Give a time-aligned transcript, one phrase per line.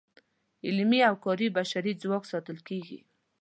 [0.67, 2.99] علمي او کاري بشري ځواک ساتل کیږي.